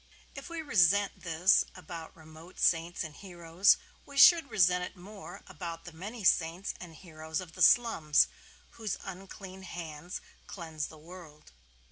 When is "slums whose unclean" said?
7.61-9.61